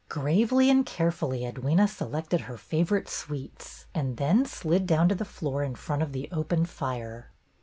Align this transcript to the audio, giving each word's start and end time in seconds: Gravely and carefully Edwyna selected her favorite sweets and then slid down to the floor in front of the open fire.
Gravely 0.09 0.71
and 0.71 0.83
carefully 0.83 1.41
Edwyna 1.41 1.87
selected 1.87 2.41
her 2.41 2.57
favorite 2.57 3.07
sweets 3.07 3.85
and 3.93 4.17
then 4.17 4.47
slid 4.47 4.87
down 4.87 5.07
to 5.09 5.13
the 5.13 5.23
floor 5.23 5.61
in 5.63 5.75
front 5.75 6.01
of 6.01 6.11
the 6.11 6.27
open 6.31 6.65
fire. 6.65 7.29